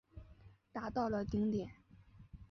[0.73, 1.69] 达到了顶点。